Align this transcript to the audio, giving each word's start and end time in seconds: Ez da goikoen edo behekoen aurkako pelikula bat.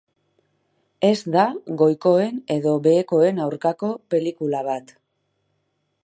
Ez 1.09 1.17
da 1.35 1.43
goikoen 1.81 2.39
edo 2.55 2.73
behekoen 2.87 3.41
aurkako 3.45 3.91
pelikula 4.15 4.63
bat. 4.69 4.95